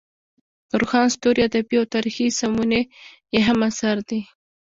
[0.79, 2.81] روښان ستوري ادبي او تاریخي سمونې
[3.33, 4.21] یې هم اثار دي.